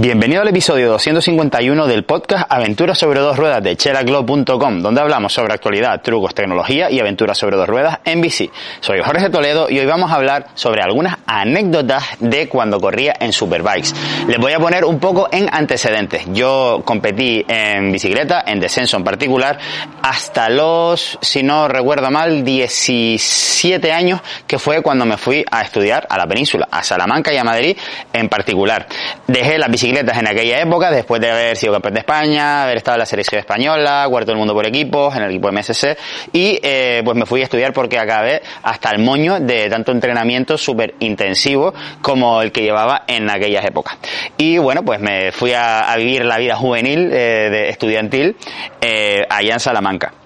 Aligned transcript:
Bienvenido 0.00 0.40
al 0.40 0.48
episodio 0.48 0.88
251 0.92 1.86
del 1.86 2.04
podcast 2.04 2.50
Aventuras 2.50 2.96
sobre 2.96 3.20
dos 3.20 3.36
ruedas 3.36 3.62
de 3.62 3.76
cheraclub.com, 3.76 4.80
donde 4.80 4.98
hablamos 4.98 5.34
sobre 5.34 5.52
actualidad, 5.52 6.00
trucos, 6.00 6.34
tecnología 6.34 6.90
y 6.90 6.98
aventuras 7.00 7.36
sobre 7.36 7.58
dos 7.58 7.68
ruedas 7.68 7.98
en 8.06 8.22
bici. 8.22 8.50
Soy 8.80 9.02
Jorge 9.04 9.28
Toledo 9.28 9.68
y 9.68 9.78
hoy 9.78 9.84
vamos 9.84 10.10
a 10.10 10.14
hablar 10.14 10.46
sobre 10.54 10.80
algunas 10.80 11.18
anécdotas 11.26 12.02
de 12.18 12.48
cuando 12.48 12.80
corría 12.80 13.14
en 13.20 13.34
Superbikes. 13.34 13.90
Les 14.26 14.38
voy 14.38 14.54
a 14.54 14.58
poner 14.58 14.86
un 14.86 14.98
poco 14.98 15.28
en 15.30 15.50
antecedentes. 15.52 16.22
Yo 16.32 16.80
competí 16.82 17.44
en 17.46 17.92
bicicleta, 17.92 18.42
en 18.46 18.58
descenso 18.58 18.96
en 18.96 19.04
particular, 19.04 19.58
hasta 20.00 20.48
los, 20.48 21.18
si 21.20 21.42
no 21.42 21.68
recuerdo 21.68 22.10
mal, 22.10 22.42
17 22.42 23.92
años, 23.92 24.22
que 24.46 24.58
fue 24.58 24.80
cuando 24.80 25.04
me 25.04 25.18
fui 25.18 25.44
a 25.50 25.60
estudiar 25.60 26.06
a 26.08 26.16
la 26.16 26.26
península, 26.26 26.68
a 26.70 26.82
Salamanca 26.82 27.34
y 27.34 27.36
a 27.36 27.44
Madrid 27.44 27.76
en 28.14 28.30
particular. 28.30 28.86
Dejé 29.26 29.58
la 29.58 29.68
bicicleta 29.68 29.89
en 29.98 30.28
aquella 30.28 30.60
época, 30.60 30.90
después 30.90 31.20
de 31.20 31.30
haber 31.30 31.56
sido 31.56 31.72
campeón 31.72 31.94
de 31.94 32.00
España, 32.00 32.62
haber 32.64 32.78
estado 32.78 32.96
en 32.96 33.00
la 33.00 33.06
selección 33.06 33.40
española, 33.40 34.06
cuarto 34.08 34.30
del 34.30 34.38
mundo 34.38 34.54
por 34.54 34.66
equipos, 34.66 35.14
en 35.16 35.22
el 35.22 35.30
equipo 35.30 35.50
MSC, 35.50 35.96
y 36.32 36.58
eh, 36.62 37.02
pues 37.04 37.16
me 37.16 37.26
fui 37.26 37.40
a 37.40 37.44
estudiar 37.44 37.72
porque 37.72 37.98
acabé 37.98 38.42
hasta 38.62 38.90
el 38.90 39.02
moño 39.02 39.40
de 39.40 39.68
tanto 39.68 39.92
entrenamiento 39.92 40.56
súper 40.56 40.94
intensivo 41.00 41.74
como 42.02 42.40
el 42.42 42.52
que 42.52 42.62
llevaba 42.62 43.02
en 43.06 43.28
aquellas 43.30 43.64
épocas. 43.64 43.98
Y 44.36 44.58
bueno, 44.58 44.84
pues 44.84 45.00
me 45.00 45.32
fui 45.32 45.52
a, 45.54 45.94
vivir 45.96 46.24
la 46.24 46.38
vida 46.38 46.56
juvenil, 46.56 47.10
eh, 47.12 47.50
de 47.50 47.68
estudiantil, 47.68 48.36
eh, 48.80 49.22
allá 49.28 49.54
en 49.54 49.60
Salamanca. 49.60 50.19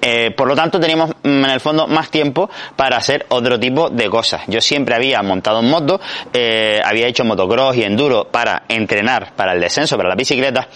Eh, 0.00 0.30
por 0.30 0.48
lo 0.48 0.54
tanto, 0.54 0.78
teníamos 0.78 1.10
mm, 1.22 1.44
en 1.44 1.50
el 1.50 1.60
fondo 1.60 1.86
más 1.86 2.10
tiempo 2.10 2.50
para 2.74 2.96
hacer 2.96 3.26
otro 3.28 3.58
tipo 3.58 3.90
de 3.90 4.08
cosas. 4.08 4.42
Yo 4.46 4.60
siempre 4.60 4.94
había 4.94 5.22
montado 5.22 5.60
en 5.60 5.70
moto, 5.70 6.00
eh, 6.32 6.80
había 6.84 7.06
hecho 7.06 7.24
motocross 7.24 7.76
y 7.76 7.82
enduro 7.82 8.28
para 8.30 8.64
entrenar 8.68 9.34
para 9.34 9.52
el 9.52 9.60
descenso, 9.60 9.96
para 9.96 10.08
la 10.08 10.14
bicicleta. 10.14 10.68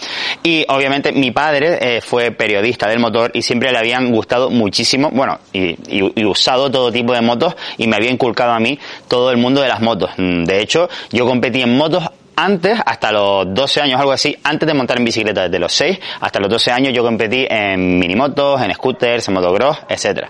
Y 0.43 0.65
obviamente 0.67 1.11
mi 1.11 1.31
padre 1.31 1.77
eh, 1.81 2.01
fue 2.01 2.31
periodista 2.31 2.87
del 2.87 2.99
motor 2.99 3.31
y 3.33 3.41
siempre 3.41 3.71
le 3.71 3.77
habían 3.77 4.11
gustado 4.11 4.49
muchísimo, 4.49 5.09
bueno, 5.11 5.39
y, 5.53 5.75
usado 6.23 6.71
todo 6.71 6.91
tipo 6.91 7.13
de 7.13 7.21
motos 7.21 7.55
y 7.77 7.87
me 7.87 7.95
había 7.97 8.09
inculcado 8.09 8.51
a 8.53 8.59
mí 8.59 8.79
todo 9.07 9.31
el 9.31 9.37
mundo 9.37 9.61
de 9.61 9.67
las 9.67 9.81
motos. 9.81 10.11
Mm, 10.17 10.43
de 10.43 10.61
hecho, 10.61 10.89
yo 11.11 11.25
competí 11.25 11.61
en 11.61 11.75
motos 11.75 12.03
antes, 12.35 12.79
hasta 12.85 13.11
los 13.11 13.53
12 13.53 13.81
años, 13.81 13.99
algo 13.99 14.11
así, 14.11 14.37
antes 14.43 14.67
de 14.67 14.73
montar 14.73 14.97
en 14.97 15.05
bicicleta, 15.05 15.43
desde 15.43 15.59
los 15.59 15.73
6 15.73 15.99
hasta 16.19 16.39
los 16.39 16.49
12 16.49 16.71
años, 16.71 16.93
yo 16.93 17.03
competí 17.03 17.45
en 17.49 17.99
minimotos, 17.99 18.61
en 18.61 18.73
scooters, 18.73 19.27
en 19.27 19.33
motocross, 19.33 19.77
etcétera. 19.89 20.29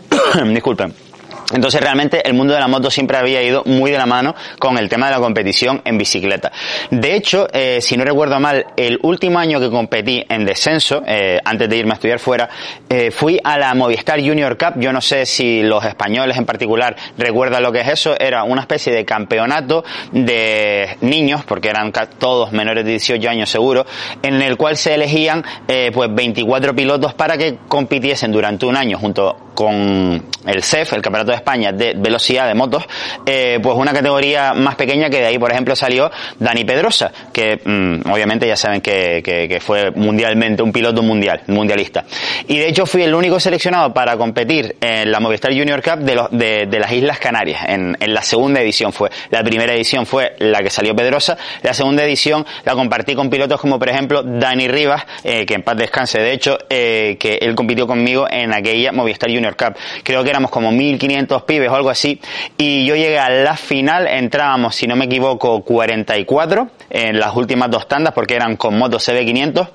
Disculpen. 0.46 1.05
Entonces 1.52 1.80
realmente 1.80 2.26
el 2.26 2.34
mundo 2.34 2.54
de 2.54 2.60
la 2.60 2.66
moto 2.66 2.90
siempre 2.90 3.16
había 3.16 3.40
ido 3.42 3.62
muy 3.66 3.92
de 3.92 3.98
la 3.98 4.06
mano 4.06 4.34
con 4.58 4.78
el 4.78 4.88
tema 4.88 5.06
de 5.06 5.12
la 5.12 5.20
competición 5.20 5.80
en 5.84 5.96
bicicleta. 5.96 6.50
De 6.90 7.14
hecho, 7.14 7.46
eh, 7.52 7.78
si 7.80 7.96
no 7.96 8.04
recuerdo 8.04 8.40
mal, 8.40 8.66
el 8.76 8.98
último 9.02 9.38
año 9.38 9.60
que 9.60 9.70
competí 9.70 10.24
en 10.28 10.44
descenso, 10.44 11.02
eh, 11.06 11.38
antes 11.44 11.68
de 11.68 11.76
irme 11.76 11.92
a 11.92 11.94
estudiar 11.94 12.18
fuera, 12.18 12.48
eh, 12.88 13.12
fui 13.12 13.38
a 13.42 13.58
la 13.58 13.74
Movistar 13.74 14.20
Junior 14.20 14.58
Cup. 14.58 14.80
Yo 14.80 14.92
no 14.92 15.00
sé 15.00 15.24
si 15.24 15.62
los 15.62 15.84
españoles 15.84 16.36
en 16.36 16.46
particular 16.46 16.96
recuerdan 17.16 17.62
lo 17.62 17.70
que 17.70 17.80
es 17.80 17.88
eso. 17.88 18.18
Era 18.18 18.42
una 18.42 18.62
especie 18.62 18.92
de 18.92 19.04
campeonato 19.04 19.84
de 20.10 20.96
niños, 21.02 21.44
porque 21.44 21.68
eran 21.68 21.92
todos 22.18 22.50
menores 22.50 22.84
de 22.84 22.90
18 22.92 23.28
años 23.28 23.50
seguro, 23.50 23.86
en 24.22 24.42
el 24.42 24.56
cual 24.56 24.76
se 24.76 24.94
elegían 24.94 25.44
pues 25.92 26.14
24 26.14 26.74
pilotos 26.74 27.14
para 27.14 27.36
que 27.36 27.58
compitiesen 27.68 28.32
durante 28.32 28.66
un 28.66 28.76
año 28.76 28.98
junto 28.98 29.45
con 29.56 30.22
el 30.46 30.62
CEF, 30.62 30.92
el 30.92 31.02
Campeonato 31.02 31.32
de 31.32 31.38
España 31.38 31.72
de 31.72 31.94
velocidad 31.96 32.46
de 32.46 32.54
motos, 32.54 32.84
eh, 33.24 33.58
pues 33.60 33.76
una 33.76 33.92
categoría 33.92 34.54
más 34.54 34.76
pequeña 34.76 35.10
que 35.10 35.18
de 35.18 35.26
ahí, 35.26 35.38
por 35.38 35.50
ejemplo, 35.50 35.74
salió 35.74 36.10
Dani 36.38 36.64
Pedrosa, 36.64 37.10
que 37.32 37.60
mm, 37.64 38.08
obviamente 38.08 38.46
ya 38.46 38.56
saben 38.56 38.80
que, 38.80 39.22
que, 39.24 39.56
fue 39.60 39.90
mundialmente 39.90 40.62
un 40.62 40.70
piloto 40.70 41.02
mundial, 41.02 41.40
mundialista. 41.48 42.04
Y 42.46 42.58
de 42.58 42.68
hecho 42.68 42.84
fui 42.86 43.02
el 43.02 43.14
único 43.14 43.40
seleccionado 43.40 43.92
para 43.92 44.16
competir 44.16 44.76
en 44.80 45.10
la 45.10 45.18
Movistar 45.18 45.50
Junior 45.52 45.82
Cup 45.82 46.00
de, 46.00 46.22
de, 46.30 46.66
de 46.66 46.78
las 46.78 46.92
Islas 46.92 47.18
Canarias. 47.18 47.62
En, 47.66 47.96
en, 47.98 48.14
la 48.14 48.22
segunda 48.22 48.60
edición 48.60 48.92
fue. 48.92 49.10
La 49.30 49.42
primera 49.42 49.72
edición 49.74 50.04
fue 50.04 50.36
la 50.38 50.60
que 50.60 50.68
salió 50.68 50.94
Pedrosa. 50.94 51.38
La 51.62 51.72
segunda 51.72 52.04
edición 52.04 52.44
la 52.64 52.74
compartí 52.74 53.14
con 53.14 53.30
pilotos 53.30 53.60
como, 53.60 53.78
por 53.78 53.88
ejemplo, 53.88 54.22
Dani 54.22 54.68
Rivas, 54.68 55.04
eh, 55.24 55.46
que 55.46 55.54
en 55.54 55.62
paz 55.62 55.78
descanse, 55.78 56.20
de 56.20 56.32
hecho, 56.32 56.58
eh, 56.68 57.16
que 57.18 57.38
él 57.40 57.54
compitió 57.54 57.86
conmigo 57.86 58.26
en 58.30 58.52
aquella 58.52 58.92
Movistar 58.92 59.30
Junior 59.30 59.45
Cup. 59.54 59.76
Creo 60.02 60.24
que 60.24 60.30
éramos 60.30 60.50
como 60.50 60.72
1500 60.72 61.42
pibes 61.42 61.70
o 61.70 61.76
algo 61.76 61.90
así. 61.90 62.20
Y 62.58 62.84
yo 62.86 62.96
llegué 62.96 63.18
a 63.18 63.30
la 63.30 63.56
final, 63.56 64.08
entrábamos, 64.08 64.74
si 64.74 64.86
no 64.86 64.96
me 64.96 65.04
equivoco, 65.04 65.62
44 65.62 66.68
en 66.90 67.20
las 67.20 67.36
últimas 67.36 67.70
dos 67.70 67.86
tandas 67.86 68.12
porque 68.14 68.34
eran 68.34 68.56
con 68.56 68.76
motos 68.76 69.08
CB500 69.08 69.68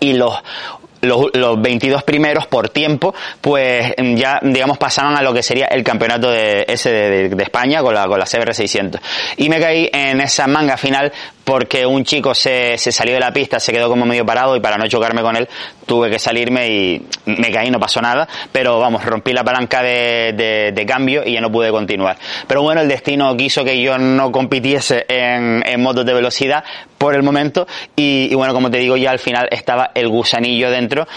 y 0.00 0.14
los 0.14 0.42
los, 1.00 1.26
los 1.34 1.60
22 1.60 2.02
primeros 2.02 2.46
por 2.46 2.68
tiempo, 2.68 3.14
pues 3.40 3.94
ya, 4.14 4.40
digamos, 4.42 4.78
pasaban 4.78 5.16
a 5.16 5.22
lo 5.22 5.32
que 5.32 5.42
sería 5.42 5.66
el 5.66 5.82
campeonato 5.82 6.30
de 6.30 6.64
ese 6.68 6.90
de, 6.90 7.42
España 7.42 7.82
con 7.82 7.94
la, 7.94 8.06
con 8.06 8.18
la 8.18 8.24
CBR 8.24 8.54
600. 8.54 9.00
Y 9.36 9.48
me 9.48 9.60
caí 9.60 9.88
en 9.92 10.20
esa 10.20 10.46
manga 10.46 10.76
final 10.76 11.12
porque 11.44 11.86
un 11.86 12.04
chico 12.04 12.34
se, 12.34 12.76
se 12.76 12.90
salió 12.90 13.14
de 13.14 13.20
la 13.20 13.32
pista, 13.32 13.60
se 13.60 13.72
quedó 13.72 13.88
como 13.88 14.04
medio 14.04 14.26
parado 14.26 14.56
y 14.56 14.60
para 14.60 14.76
no 14.76 14.88
chocarme 14.88 15.22
con 15.22 15.36
él 15.36 15.48
tuve 15.86 16.10
que 16.10 16.18
salirme 16.18 16.68
y 16.68 17.06
me 17.26 17.52
caí, 17.52 17.70
no 17.70 17.78
pasó 17.78 18.00
nada, 18.02 18.28
pero 18.50 18.80
vamos, 18.80 19.04
rompí 19.04 19.32
la 19.32 19.44
palanca 19.44 19.80
de, 19.80 20.72
de, 20.74 20.86
cambio 20.86 21.22
y 21.24 21.34
ya 21.34 21.40
no 21.40 21.50
pude 21.50 21.70
continuar. 21.70 22.16
Pero 22.48 22.62
bueno, 22.62 22.80
el 22.80 22.88
destino 22.88 23.36
quiso 23.36 23.64
que 23.64 23.80
yo 23.80 23.96
no 23.96 24.32
compitiese 24.32 25.06
en, 25.08 25.62
en 25.64 25.80
motos 25.80 26.04
de 26.04 26.14
velocidad 26.14 26.64
por 26.98 27.14
el 27.14 27.22
momento 27.22 27.66
y, 27.94 28.28
y, 28.30 28.34
bueno, 28.34 28.52
como 28.52 28.70
te 28.70 28.78
digo, 28.78 28.96
ya 28.96 29.10
al 29.12 29.18
final 29.18 29.48
estaba 29.50 29.90
el 29.94 30.08
gusanillo 30.08 30.70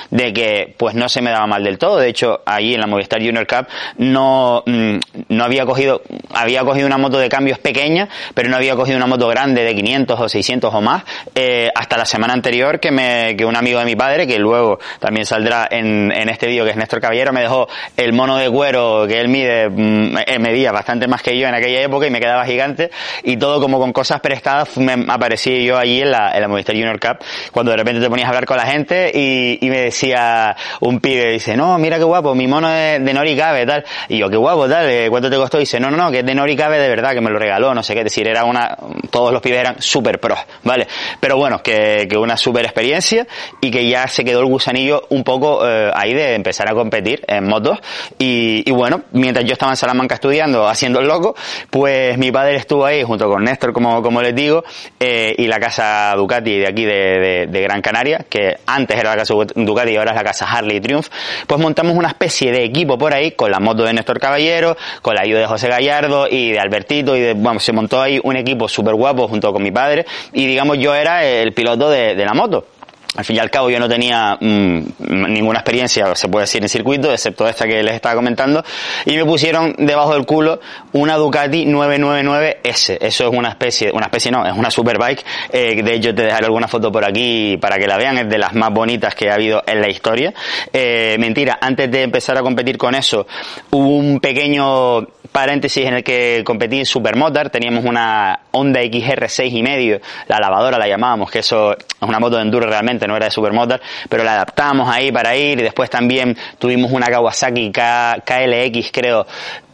de 0.09 0.33
que 0.33 0.73
pues 0.77 0.95
no 0.95 1.09
se 1.09 1.21
me 1.21 1.31
daba 1.31 1.47
mal 1.47 1.63
del 1.63 1.77
todo. 1.77 1.97
De 1.97 2.09
hecho, 2.09 2.41
ahí 2.45 2.73
en 2.73 2.81
la 2.81 2.87
Movistar 2.87 3.19
Junior 3.21 3.45
Cup 3.47 3.67
no, 3.97 4.63
mm, 4.65 4.97
no 5.29 5.43
había 5.43 5.65
cogido, 5.65 6.01
había 6.33 6.63
cogido 6.63 6.87
una 6.87 6.97
moto 6.97 7.19
de 7.19 7.29
cambios 7.29 7.59
pequeña, 7.59 8.07
pero 8.33 8.49
no 8.49 8.55
había 8.55 8.75
cogido 8.75 8.97
una 8.97 9.07
moto 9.07 9.27
grande 9.27 9.63
de 9.63 9.75
500 9.75 10.19
o 10.19 10.29
600 10.29 10.73
o 10.73 10.81
más, 10.81 11.03
eh, 11.35 11.69
hasta 11.75 11.97
la 11.97 12.05
semana 12.05 12.33
anterior 12.33 12.79
que, 12.79 12.91
me, 12.91 13.35
que 13.35 13.45
un 13.45 13.55
amigo 13.55 13.79
de 13.79 13.85
mi 13.85 13.95
padre, 13.95 14.27
que 14.27 14.39
luego 14.39 14.79
también 14.99 15.25
saldrá 15.25 15.67
en, 15.69 16.11
en 16.11 16.29
este 16.29 16.47
vídeo, 16.47 16.65
que 16.65 16.71
es 16.71 16.77
Néstor 16.77 17.01
Caballero, 17.01 17.33
me 17.33 17.41
dejó 17.41 17.67
el 17.97 18.13
mono 18.13 18.37
de 18.37 18.49
cuero 18.49 19.05
que 19.07 19.19
él 19.19 19.27
mide, 19.27 19.69
mm, 19.69 20.17
eh, 20.25 20.39
medía 20.39 20.71
bastante 20.71 21.07
más 21.07 21.21
que 21.21 21.37
yo 21.37 21.47
en 21.47 21.55
aquella 21.55 21.81
época 21.81 22.07
y 22.07 22.09
me 22.09 22.19
quedaba 22.19 22.45
gigante 22.45 22.89
y 23.23 23.37
todo 23.37 23.61
como 23.61 23.79
con 23.79 23.93
cosas 23.93 24.19
prestadas 24.21 24.77
me 24.77 25.05
aparecí 25.07 25.63
yo 25.63 25.77
allí 25.77 26.01
en 26.01 26.11
la, 26.11 26.31
en 26.33 26.41
la 26.41 26.47
Movistar 26.47 26.75
Junior 26.75 26.99
Cup 26.99 27.25
cuando 27.51 27.71
de 27.71 27.77
repente 27.77 28.01
te 28.01 28.09
ponías 28.09 28.27
a 28.27 28.29
hablar 28.29 28.45
con 28.45 28.57
la 28.57 28.65
gente 28.65 29.11
y, 29.13 29.58
y 29.59 29.69
me 29.69 29.81
decía 29.81 30.55
un 30.81 30.99
pibe, 30.99 31.31
dice, 31.31 31.55
no, 31.55 31.77
mira 31.77 31.97
qué 31.97 32.03
guapo, 32.03 32.35
mi 32.35 32.47
mono 32.47 32.69
es 32.71 33.03
de 33.03 33.13
Nori 33.13 33.35
Cabe, 33.35 33.65
tal. 33.65 33.83
Y 34.07 34.17
yo, 34.17 34.29
qué 34.29 34.37
guapo, 34.37 34.67
tal, 34.67 34.89
eh, 34.89 35.07
¿cuánto 35.09 35.29
te 35.29 35.35
costó? 35.37 35.57
Dice, 35.57 35.79
no, 35.79 35.89
no, 35.89 35.97
no, 35.97 36.11
que 36.11 36.19
es 36.19 36.25
de 36.25 36.35
Nori 36.35 36.55
Cabe 36.55 36.79
de 36.79 36.89
verdad, 36.89 37.13
que 37.13 37.21
me 37.21 37.29
lo 37.29 37.39
regaló, 37.39 37.73
no 37.73 37.83
sé 37.83 37.93
qué, 37.93 38.03
decir, 38.03 38.27
era 38.27 38.43
una, 38.43 38.77
todos 39.09 39.31
los 39.31 39.41
pibes 39.41 39.59
eran 39.59 39.81
súper 39.81 40.19
pros, 40.19 40.39
¿vale? 40.63 40.87
Pero 41.19 41.37
bueno, 41.37 41.61
que, 41.61 42.07
que 42.09 42.17
una 42.17 42.37
super 42.37 42.65
experiencia 42.65 43.27
y 43.61 43.71
que 43.71 43.87
ya 43.87 44.07
se 44.07 44.23
quedó 44.23 44.39
el 44.41 44.45
gusanillo 44.45 45.05
un 45.09 45.23
poco 45.23 45.67
eh, 45.67 45.91
ahí 45.93 46.13
de 46.13 46.35
empezar 46.35 46.69
a 46.69 46.73
competir 46.73 47.23
en 47.27 47.47
motos 47.47 47.79
y, 48.17 48.69
bueno, 48.71 49.01
mientras 49.11 49.45
yo 49.45 49.53
estaba 49.53 49.71
en 49.71 49.77
Salamanca 49.77 50.15
estudiando, 50.15 50.67
haciendo 50.67 50.99
el 50.99 51.07
loco, 51.07 51.35
pues 51.69 52.17
mi 52.17 52.31
padre 52.31 52.55
estuvo 52.55 52.85
ahí 52.85 53.03
junto 53.03 53.27
con 53.27 53.43
Néstor, 53.43 53.73
como, 53.73 54.01
como 54.01 54.21
les 54.21 54.35
digo, 54.35 54.63
eh, 54.99 55.35
y 55.37 55.47
la 55.47 55.59
casa 55.59 56.13
Ducati 56.15 56.59
de 56.59 56.67
aquí 56.67 56.85
de, 56.85 57.19
de, 57.19 57.47
de, 57.47 57.61
Gran 57.61 57.81
Canaria, 57.81 58.25
que 58.29 58.57
antes 58.65 58.97
era 58.97 59.11
la 59.11 59.17
casa 59.17 59.33
Ducati 59.33 59.48
y 59.55 59.95
ahora 59.95 60.11
es 60.11 60.17
la 60.17 60.23
casa 60.23 60.45
Harley 60.45 60.79
Triumph, 60.79 61.07
pues 61.47 61.59
montamos 61.59 61.95
una 61.95 62.09
especie 62.09 62.51
de 62.51 62.63
equipo 62.63 62.97
por 62.97 63.13
ahí 63.13 63.31
con 63.31 63.51
la 63.51 63.59
moto 63.59 63.83
de 63.83 63.93
Néstor 63.93 64.19
Caballero, 64.19 64.77
con 65.01 65.15
la 65.15 65.21
ayuda 65.21 65.39
de 65.39 65.47
José 65.47 65.67
Gallardo 65.67 66.27
y 66.29 66.51
de 66.51 66.59
Albertito 66.59 67.15
y 67.15 67.21
de, 67.21 67.33
bueno, 67.33 67.59
se 67.59 67.71
montó 67.71 68.01
ahí 68.01 68.19
un 68.23 68.35
equipo 68.35 68.67
súper 68.67 68.95
guapo 68.95 69.27
junto 69.27 69.51
con 69.53 69.63
mi 69.63 69.71
padre 69.71 70.05
y 70.33 70.45
digamos 70.45 70.77
yo 70.77 70.93
era 70.95 71.23
el 71.25 71.53
piloto 71.53 71.89
de, 71.89 72.15
de 72.15 72.25
la 72.25 72.33
moto. 72.33 72.65
Al 73.15 73.25
fin 73.25 73.37
y 73.37 73.39
al 73.39 73.49
cabo 73.49 73.69
yo 73.69 73.79
no 73.79 73.89
tenía 73.89 74.37
mm, 74.39 74.81
ninguna 74.99 75.59
experiencia, 75.59 76.13
se 76.15 76.27
puede 76.27 76.43
decir, 76.43 76.61
en 76.61 76.69
circuito, 76.69 77.11
excepto 77.11 77.47
esta 77.47 77.65
que 77.65 77.81
les 77.81 77.95
estaba 77.95 78.15
comentando, 78.15 78.63
y 79.05 79.15
me 79.15 79.25
pusieron 79.25 79.75
debajo 79.77 80.13
del 80.13 80.25
culo 80.25 80.59
una 80.93 81.15
Ducati 81.15 81.65
999S. 81.65 82.97
Eso 83.01 83.27
es 83.27 83.33
una 83.33 83.49
especie, 83.49 83.91
una 83.91 84.05
especie 84.05 84.31
no, 84.31 84.45
es 84.45 84.53
una 84.53 84.69
superbike, 84.69 85.25
eh, 85.51 85.81
de 85.81 85.93
hecho 85.95 86.13
te 86.13 86.23
dejaré 86.23 86.45
alguna 86.45 86.67
foto 86.67 86.91
por 86.91 87.03
aquí 87.03 87.57
para 87.57 87.77
que 87.77 87.87
la 87.87 87.97
vean, 87.97 88.19
es 88.19 88.29
de 88.29 88.37
las 88.37 88.53
más 88.53 88.69
bonitas 88.71 89.15
que 89.15 89.29
ha 89.29 89.33
habido 89.33 89.63
en 89.65 89.81
la 89.81 89.89
historia. 89.89 90.33
Eh, 90.71 91.15
mentira, 91.19 91.57
antes 91.59 91.89
de 91.89 92.03
empezar 92.03 92.37
a 92.37 92.41
competir 92.41 92.77
con 92.77 92.93
eso, 92.93 93.25
hubo 93.71 93.89
un 93.89 94.19
pequeño 94.19 95.07
paréntesis 95.31 95.85
en 95.85 95.95
el 95.95 96.03
que 96.03 96.43
competí 96.45 96.79
en 96.79 96.85
Supermotor, 96.85 97.49
teníamos 97.49 97.85
una 97.85 98.39
Honda 98.51 98.81
XR 98.81 99.29
6 99.29 99.53
y 99.53 99.63
medio, 99.63 100.01
la 100.27 100.39
lavadora 100.39 100.77
la 100.77 100.87
llamábamos, 100.87 101.31
que 101.31 101.39
eso 101.39 101.73
es 101.73 101.85
una 102.01 102.19
moto 102.19 102.37
de 102.37 102.43
enduro 102.43 102.67
realmente, 102.67 103.07
no 103.07 103.15
era 103.15 103.25
de 103.25 103.31
Supermotor, 103.31 103.81
pero 104.09 104.23
la 104.23 104.33
adaptamos 104.33 104.89
ahí 104.89 105.11
para 105.11 105.35
ir 105.35 105.59
y 105.59 105.63
después 105.63 105.89
también 105.89 106.37
tuvimos 106.57 106.91
una 106.91 107.07
Kawasaki 107.07 107.71
KLX 107.71 108.91
creo 108.91 109.25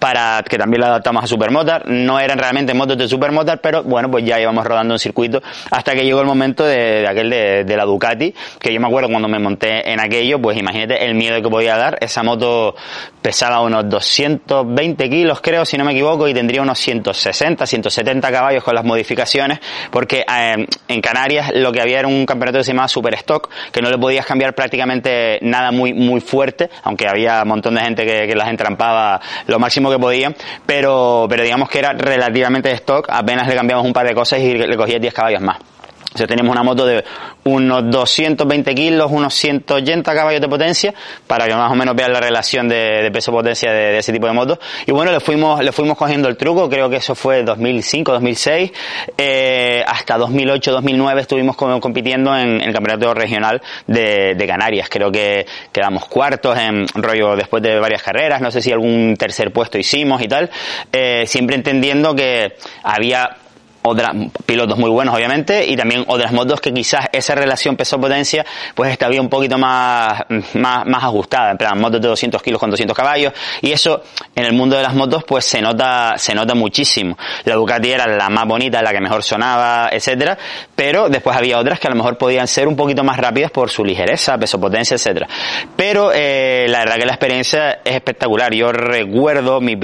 para 0.06 0.44
que 0.48 0.58
también 0.58 0.82
la 0.82 0.88
adaptamos 0.88 1.24
a 1.24 1.28
Supermotor. 1.28 1.88
No 1.88 2.20
eran 2.20 2.38
realmente 2.38 2.76
motos 2.76 2.96
de 2.96 3.08
Supermotor, 3.08 3.60
pero 3.60 3.84
bueno, 3.84 4.12
pues 4.12 4.24
ya 4.24 4.40
íbamos 4.40 4.64
rodando 4.64 4.94
en 4.94 5.00
circuito 5.00 5.42
hasta 5.72 5.94
que 5.96 6.04
llegó 6.04 6.22
el 6.22 6.28
momento 6.28 6.64
de, 6.64 7.08
aquel 7.08 7.30
de, 7.32 7.76
la 7.76 7.86
Ducati, 7.86 8.32
que 8.60 8.72
yo 8.72 8.80
me 8.80 8.86
acuerdo 8.86 9.10
cuando 9.10 9.28
me 9.28 9.40
monté 9.40 9.92
en 9.92 10.00
aquello, 10.00 10.40
pues 10.40 10.60
imagínate 10.60 11.04
el 11.04 11.16
miedo 11.16 11.42
que 11.42 11.50
podía 11.50 11.76
dar. 11.76 11.98
Esa 12.02 12.22
moto 12.22 12.76
pesaba 13.22 13.62
unos 13.62 13.90
220 13.90 15.10
kilos, 15.10 15.42
creo, 15.46 15.64
si 15.64 15.78
no 15.78 15.86
me 15.86 15.92
equivoco, 15.92 16.28
y 16.28 16.34
tendría 16.34 16.64
unos 16.64 16.80
160, 16.80 17.68
170 17.68 18.32
caballos 18.32 18.64
con 18.64 18.74
las 18.74 18.84
modificaciones, 18.84 19.60
porque 19.92 20.22
eh, 20.22 20.66
en 20.88 21.02
Canarias 21.02 21.52
lo 21.54 21.72
que 21.72 21.82
había 21.82 22.00
era 22.00 22.08
un 22.08 22.26
campeonato 22.26 22.58
que 22.58 22.64
se 22.64 22.72
llamaba 22.72 22.88
Super 22.88 23.14
Stock, 23.14 23.48
que 23.72 23.80
no 23.80 23.92
le 23.92 24.00
podías 24.00 24.26
cambiar 24.26 24.56
prácticamente 24.56 25.38
nada 25.44 25.70
muy, 25.72 25.94
muy 25.94 26.20
fuerte, 26.20 26.72
aunque 26.82 27.08
había 27.08 27.44
un 27.44 27.50
montón 27.50 27.76
de 27.76 27.82
gente 27.82 28.06
que, 28.08 28.36
las 28.36 28.50
entrampaba 28.50 29.22
lo 29.46 29.60
máximo 29.60 29.92
que 29.92 30.00
podía, 30.00 30.34
pero, 30.66 31.28
pero 31.30 31.44
digamos 31.44 31.70
que 31.70 31.78
era 31.78 31.94
relativamente 31.94 32.72
stock, 32.72 33.08
apenas 33.10 33.48
le 33.48 33.56
cambiamos 33.56 33.86
un 33.86 33.94
par 33.94 34.08
de 34.08 34.16
cosas 34.16 34.40
y 34.40 34.56
le 34.56 34.76
cogía 34.76 34.98
10 34.98 35.14
caballos 35.14 35.42
más. 35.42 35.75
O 36.14 36.18
sea, 36.18 36.28
tenemos 36.28 36.52
una 36.52 36.64
moto 36.64 36.86
de 36.86 37.04
unos 37.44 37.92
220 37.92 38.74
kilos, 38.74 39.12
unos 39.12 39.34
180 39.34 40.14
caballos 40.14 40.40
de 40.40 40.48
potencia, 40.48 40.94
para 41.28 41.46
que 41.46 41.54
más 41.54 41.70
o 41.70 41.76
menos 41.76 41.94
vean 41.94 42.14
la 42.14 42.22
relación 42.22 42.70
de, 42.70 43.10
peso-potencia 43.12 43.72
de, 43.72 43.98
ese 43.98 44.14
tipo 44.14 44.26
de 44.26 44.34
motos. 44.34 44.60
Y 44.86 44.92
bueno, 44.92 45.12
le 45.12 45.20
fuimos, 45.20 45.62
le 45.64 45.72
fuimos 45.72 45.98
cogiendo 45.98 46.30
el 46.30 46.38
truco, 46.38 46.70
creo 46.70 46.90
que 46.90 46.98
eso 46.98 47.16
fue 47.16 47.44
2005, 47.44 48.14
2006, 48.14 48.72
eh, 49.18 49.84
hasta 49.86 50.18
2008, 50.18 50.72
2009 50.72 51.22
estuvimos 51.22 51.56
compitiendo 51.56 52.36
en, 52.38 52.62
el 52.62 52.74
campeonato 52.74 53.14
regional 53.14 53.62
de, 53.86 54.46
Canarias. 54.46 54.88
Creo 54.90 55.12
que 55.12 55.46
quedamos 55.72 56.06
cuartos 56.06 56.58
en 56.58 56.88
rollo 56.94 57.36
después 57.36 57.62
de 57.64 57.80
varias 57.80 58.04
carreras, 58.04 58.42
no 58.42 58.52
sé 58.52 58.62
si 58.62 58.72
algún 58.72 59.16
tercer 59.18 59.52
puesto 59.52 59.78
hicimos 59.78 60.22
y 60.22 60.28
tal, 60.28 60.50
eh, 60.92 61.26
siempre 61.26 61.56
entendiendo 61.56 62.16
que 62.16 62.56
había 62.84 63.38
otras 63.86 64.14
pilotos 64.46 64.78
muy 64.78 64.90
buenos 64.90 65.16
obviamente 65.16 65.66
y 65.66 65.76
también 65.76 66.04
otras 66.08 66.32
motos 66.32 66.60
que 66.60 66.74
quizás 66.74 67.08
esa 67.12 67.36
relación 67.36 67.76
peso-potencia 67.76 68.46
pues 68.74 68.92
estaba 68.92 69.16
un 69.20 69.30
poquito 69.30 69.58
más, 69.58 70.24
más, 70.54 70.86
más 70.86 71.04
ajustada, 71.04 71.52
en 71.52 71.58
plan 71.58 71.80
motos 71.80 72.02
de 72.02 72.08
200 72.08 72.42
kilos 72.42 72.60
con 72.60 72.70
200 72.70 72.96
caballos 72.96 73.34
y 73.62 73.72
eso 73.72 74.04
en 74.36 74.46
el 74.46 74.54
mundo 74.54 74.76
de 74.76 74.84
las 74.84 74.94
motos 74.94 75.24
pues 75.24 75.46
se 75.46 75.62
nota, 75.62 76.16
se 76.18 76.34
nota 76.34 76.56
muchísimo. 76.56 77.18
La 77.44 77.56
Ducati 77.56 77.92
era 77.92 78.08
la 78.08 78.30
más 78.30 78.46
bonita, 78.48 78.82
la 78.82 78.92
que 78.92 79.00
mejor 79.00 79.24
sonaba, 79.24 79.90
etcétera, 79.92 80.38
pero 80.76 81.08
después 81.10 81.38
había 81.38 81.60
otras 81.60 81.80
que 81.80 81.88
a 81.88 81.92
lo 81.92 81.96
mejor 81.96 82.18
podían 82.18 82.48
ser 82.48 82.68
un 82.68 82.76
poquito 82.76 83.04
más 83.04 83.18
rápidas 83.18 83.52
por 83.52 83.70
su 83.70 83.86
ligereza, 83.86 84.38
peso-potencia, 84.38 84.96
etcétera. 84.96 85.28
Pero 85.76 86.12
eh, 86.14 86.66
la 86.70 86.80
verdad 86.80 86.96
que 86.96 87.06
la 87.06 87.14
experiencia 87.14 87.80
es 87.84 87.96
espectacular. 87.96 88.54
Yo 88.54 88.72
recuerdo 88.72 89.62
mi 89.62 89.76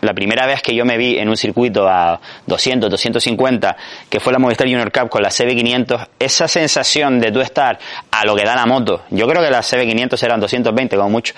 la 0.00 0.12
primera 0.14 0.46
vez 0.46 0.62
que 0.62 0.74
yo 0.74 0.84
me 0.84 0.96
vi 0.98 1.18
en 1.18 1.28
un 1.28 1.36
circuito 1.36 1.88
a 1.88 2.20
200, 2.46 2.90
250 2.90 3.37
cuenta 3.38 3.76
que 4.10 4.20
fue 4.20 4.32
la 4.32 4.38
Movistar 4.38 4.66
Junior 4.66 4.92
Cup 4.92 5.08
con 5.08 5.22
la 5.22 5.30
CB500, 5.30 6.08
esa 6.18 6.46
sensación 6.46 7.18
de 7.18 7.32
tú 7.32 7.40
estar 7.40 7.78
a 8.10 8.24
lo 8.26 8.36
que 8.36 8.44
da 8.44 8.54
la 8.54 8.66
moto, 8.66 9.04
yo 9.10 9.26
creo 9.26 9.42
que 9.42 9.50
la 9.50 9.60
CB500 9.60 10.22
eran 10.22 10.40
220 10.40 10.96
como 10.96 11.08
mucho, 11.08 11.32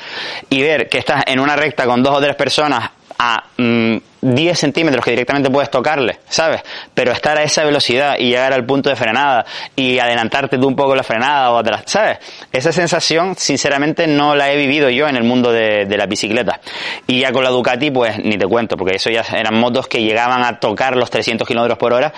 y 0.49 0.63
ver 0.63 0.89
que 0.89 0.99
estás 0.99 1.23
en 1.27 1.39
una 1.39 1.55
recta 1.55 1.87
con 1.87 2.03
dos 2.03 2.17
o 2.17 2.21
tres 2.21 2.35
personas 2.35 2.91
a 3.19 3.45
mm, 3.57 3.97
10 4.23 4.59
centímetros 4.59 5.05
que 5.05 5.13
directamente 5.13 5.51
puedes 5.51 5.71
tocarle, 5.71 6.19
¿sabes? 6.29 6.63
Pero 6.95 7.13
estar 7.13 7.39
a 7.39 7.43
esa 7.43 7.65
velocidad 7.65 8.17
y 8.19 8.29
llegar 8.29 8.53
al 8.53 8.65
punto 8.67 8.91
de 8.91 8.97
frenada 8.97 9.45
y 9.75 9.99
adelantarte 9.99 10.59
tú 10.59 10.69
un 10.69 10.77
poco 10.77 10.95
la 10.95 11.03
frenada 11.03 11.51
o 11.53 11.59
atrás, 11.59 11.83
¿sabes? 11.87 12.19
Esa 12.53 12.73
sensación, 12.73 13.35
sinceramente, 13.37 14.07
no 14.07 14.35
la 14.35 14.53
he 14.53 14.57
vivido 14.57 14.91
yo 14.91 15.09
en 15.09 15.17
el 15.17 15.25
mundo 15.25 15.53
de, 15.53 15.87
la 15.91 16.07
bicicleta. 16.07 16.61
Y 17.07 17.21
ya 17.21 17.33
con 17.33 17.45
la 17.45 17.51
Ducati, 17.51 17.91
pues 17.91 18.19
ni 18.19 18.39
te 18.39 18.47
cuento, 18.47 18.77
porque 18.77 18.97
eso 18.97 19.11
ya 19.11 19.23
eran 19.33 19.59
motos 19.59 19.87
que 19.87 20.03
llegaban 20.03 20.45
a 20.45 20.59
tocar 20.59 20.97
los 20.97 21.11
300 21.11 21.47
kilómetros 21.47 21.79
por 21.79 21.93
hora. 21.93 22.13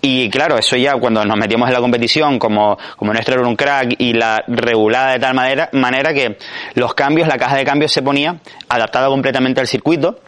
Y 0.00 0.30
claro, 0.30 0.56
eso 0.58 0.76
ya 0.76 0.94
cuando 0.94 1.24
nos 1.24 1.36
metíamos 1.36 1.68
en 1.68 1.74
la 1.74 1.80
competición, 1.80 2.38
como, 2.38 2.78
como 2.96 3.12
nuestro 3.12 3.34
era 3.34 3.46
un 3.46 3.56
crack 3.56 3.96
y 3.98 4.12
la 4.12 4.42
regulada 4.46 5.12
de 5.12 5.18
tal 5.18 5.34
manera, 5.34 5.68
manera 5.72 6.14
que 6.14 6.38
los 6.74 6.94
cambios, 6.94 7.28
la 7.28 7.36
caja 7.36 7.56
de 7.56 7.64
cambios 7.64 7.92
se 7.92 8.02
ponía 8.02 8.36
adaptada 8.68 9.08
completamente 9.08 9.60
al 9.60 9.66
circuito 9.66 10.20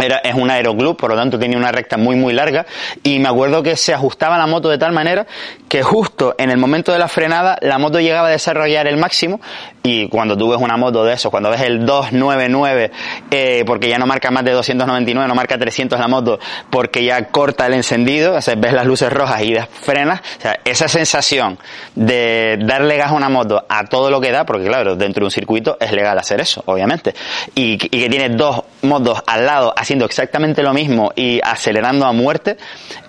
era, 0.00 0.18
es 0.18 0.34
un 0.34 0.50
aeroclub, 0.50 0.96
por 0.96 1.10
lo 1.10 1.16
tanto 1.16 1.38
tenía 1.38 1.58
una 1.58 1.72
recta 1.72 1.96
muy 1.96 2.16
muy 2.16 2.32
larga 2.32 2.66
y 3.02 3.18
me 3.18 3.28
acuerdo 3.28 3.62
que 3.62 3.76
se 3.76 3.92
ajustaba 3.92 4.38
la 4.38 4.46
moto 4.46 4.68
de 4.68 4.78
tal 4.78 4.92
manera 4.92 5.26
que 5.68 5.82
justo 5.82 6.34
en 6.38 6.50
el 6.50 6.58
momento 6.58 6.92
de 6.92 6.98
la 6.98 7.08
frenada 7.08 7.58
la 7.60 7.78
moto 7.78 8.00
llegaba 8.00 8.28
a 8.28 8.30
desarrollar 8.30 8.86
el 8.86 8.96
máximo 8.96 9.40
y 9.82 10.08
cuando 10.08 10.36
tú 10.36 10.48
ves 10.50 10.60
una 10.60 10.76
moto 10.76 11.04
de 11.04 11.14
eso, 11.14 11.30
cuando 11.30 11.50
ves 11.50 11.60
el 11.62 11.84
299 11.84 12.90
eh, 13.30 13.64
porque 13.66 13.88
ya 13.88 13.98
no 13.98 14.06
marca 14.06 14.30
más 14.30 14.44
de 14.44 14.52
299, 14.52 15.28
no 15.28 15.34
marca 15.34 15.58
300 15.58 15.98
la 15.98 16.08
moto 16.08 16.38
porque 16.70 17.04
ya 17.04 17.26
corta 17.28 17.66
el 17.66 17.74
encendido, 17.74 18.34
o 18.34 18.40
sea, 18.40 18.54
ves 18.56 18.72
las 18.72 18.86
luces 18.86 19.12
rojas 19.12 19.42
y 19.42 19.54
frenas, 19.82 20.20
o 20.38 20.40
sea, 20.40 20.58
esa 20.64 20.88
sensación 20.88 21.58
de 21.94 22.58
darle 22.60 22.96
gas 22.96 23.10
a 23.10 23.14
una 23.14 23.28
moto 23.28 23.64
a 23.68 23.84
todo 23.84 24.10
lo 24.10 24.20
que 24.20 24.30
da, 24.30 24.44
porque 24.44 24.66
claro, 24.66 24.96
dentro 24.96 25.20
de 25.20 25.26
un 25.26 25.30
circuito 25.30 25.76
es 25.80 25.92
legal 25.92 26.18
hacer 26.18 26.40
eso, 26.40 26.62
obviamente, 26.66 27.14
y, 27.54 27.76
que 27.76 28.08
tienes 28.08 28.36
dos 28.36 28.62
motos 28.82 29.22
al 29.26 29.46
lado 29.46 29.74
haciendo 29.76 30.04
exactamente 30.04 30.62
lo 30.62 30.72
mismo 30.72 31.12
y 31.16 31.40
acelerando 31.42 32.06
a 32.06 32.12
muerte, 32.12 32.56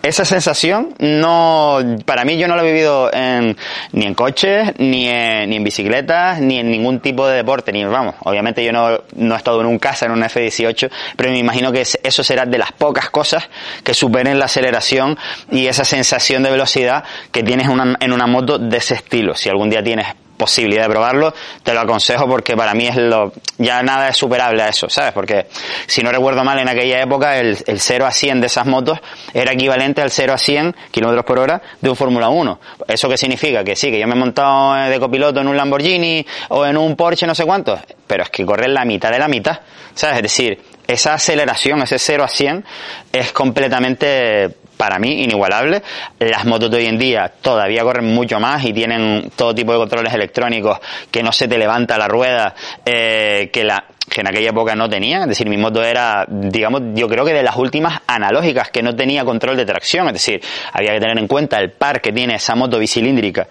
esa 0.02 0.26
sensación 0.26 0.96
no, 1.00 1.80
para 2.06 2.26
mí 2.26 2.38
yo 2.38 2.48
no 2.48 2.56
la 2.56 2.64
he 2.64 2.72
vivido 2.72 3.12
en, 3.14 3.58
ni 3.92 4.06
en 4.06 4.14
coches, 4.14 4.74
ni 4.78 5.08
en, 5.08 5.50
ni 5.50 5.58
en 5.58 5.64
bicicletas, 5.64 6.40
ni 6.40 6.60
en 6.60 6.70
ningún 6.70 7.00
tipo 7.00 7.28
de 7.28 7.38
deporte, 7.38 7.72
ni 7.72 7.84
vamos, 7.86 8.16
obviamente 8.20 8.64
yo 8.64 8.72
no, 8.72 9.00
no 9.16 9.34
he 9.34 9.38
estado 9.38 9.62
en 9.62 9.68
un 9.68 9.80
casa, 9.80 10.06
en 10.06 10.12
un 10.12 10.24
F-18, 10.24 10.90
pero 11.16 11.32
me 11.32 11.40
imagino 11.40 11.72
que 11.72 11.82
eso 11.82 12.24
será 12.24 12.46
de 12.46 12.58
las 12.58 12.72
pocas 12.72 13.10
cosas 13.10 13.50
que 13.84 13.94
superen 13.94 14.40
la 14.40 14.46
aceleración 14.46 15.18
y 15.52 15.68
esa 15.68 15.84
sensación 15.84 16.44
de 16.44 16.52
velocidad 16.52 17.04
que 17.32 17.44
tienes 17.44 17.68
una, 17.68 17.96
en 18.00 18.14
una 18.14 18.28
moto 18.28 18.58
de 18.58 18.78
ese 18.78 18.96
estilo. 18.96 19.36
Si 19.36 19.50
algún 19.50 19.70
día 19.70 19.84
tienes 19.84 20.08
posibilidad 20.44 20.84
de 20.84 20.90
probarlo, 20.90 21.34
te 21.64 21.74
lo 21.74 21.80
aconsejo 21.80 22.28
porque 22.28 22.58
para 22.58 22.74
mí 22.74 22.86
es 22.86 22.98
lo, 22.98 23.32
ya 23.58 23.82
nada 23.82 24.10
es 24.10 24.18
superable 24.18 24.62
a 24.62 24.68
eso, 24.68 24.90
¿sabes? 24.90 25.14
Porque 25.14 25.48
si 25.88 26.02
no 26.02 26.12
recuerdo 26.12 26.44
mal, 26.44 26.60
en 26.60 26.68
aquella 26.68 27.02
época 27.02 27.38
el, 27.38 27.58
el 27.66 27.80
0 27.80 28.06
a 28.06 28.12
100 28.12 28.42
de 28.42 28.48
esas 28.48 28.66
motos 28.66 29.00
era 29.34 29.54
equivalente 29.54 30.02
al 30.02 30.12
0 30.12 30.34
a 30.34 30.38
100 30.38 30.76
kilómetros 30.92 31.24
por 31.24 31.40
hora 31.40 31.62
de 31.80 31.90
un 31.90 31.96
Fórmula 31.96 32.28
1. 32.28 32.60
¿Eso 32.90 33.08
qué 33.08 33.16
significa? 33.16 33.64
Que 33.64 33.78
sí, 33.78 33.90
que 33.90 34.00
yo 34.00 34.06
me 34.06 34.16
he 34.16 34.20
montado 34.20 34.74
de 34.90 35.00
copiloto 35.00 35.40
en 35.40 35.48
un 35.48 35.56
Lamborghini 35.56 36.26
o 36.50 36.66
en 36.66 36.76
un 36.76 36.98
Porsche, 36.98 37.26
no 37.26 37.36
sé 37.36 37.46
cuántos, 37.46 37.80
pero 38.06 38.24
es 38.24 38.30
que 38.30 38.46
correr 38.46 38.70
la 38.70 38.84
mitad 38.84 39.12
de 39.12 39.20
la 39.20 39.30
mitad, 39.30 39.62
¿sabes? 39.94 40.18
Es 40.18 40.24
decir, 40.24 40.62
esa 40.86 41.14
aceleración, 41.14 41.82
ese 41.84 41.98
0 41.98 42.26
a 42.26 42.28
100, 42.28 42.66
es 43.14 43.32
completamente 43.32 44.58
para 44.84 45.00
mí 45.00 45.24
inigualable. 45.24 45.82
Las 46.20 46.44
motos 46.44 46.70
de 46.70 46.76
hoy 46.76 46.88
en 46.88 47.00
día 47.00 47.32
todavía 47.42 47.84
corren 47.84 48.14
mucho 48.14 48.38
más 48.38 48.66
y 48.66 48.74
tienen 48.74 49.32
todo 49.34 49.56
tipo 49.56 49.72
de 49.72 49.78
controles 49.78 50.14
electrónicos 50.14 50.78
que 51.10 51.24
no 51.24 51.32
se 51.32 51.48
te 51.48 51.58
levanta 51.58 51.98
la 51.98 52.10
rueda, 52.10 52.54
eh, 52.86 53.50
que 53.54 53.64
la 53.64 53.86
que 54.10 54.20
en 54.20 54.28
aquella 54.28 54.50
época 54.50 54.76
no 54.76 54.90
tenía, 54.90 55.22
es 55.22 55.30
decir, 55.30 55.48
mi 55.48 55.56
moto 55.56 55.82
era, 55.82 56.26
digamos, 56.28 56.82
yo 56.94 57.08
creo 57.08 57.24
que 57.24 57.32
de 57.32 57.42
las 57.42 57.56
últimas 57.56 58.02
analógicas 58.06 58.70
que 58.70 58.84
no 58.84 58.94
tenía 58.94 59.24
control 59.24 59.56
de 59.56 59.66
tracción, 59.66 60.08
es 60.08 60.14
decir, 60.14 60.42
había 60.74 60.92
que 60.92 61.00
tener 61.00 61.18
en 61.18 61.28
cuenta 61.28 61.58
el 61.60 61.72
par 61.72 62.02
que 62.02 62.12
tiene 62.12 62.36
esa 62.36 62.54
moto 62.54 62.78
bicilíndrica, 62.78 63.48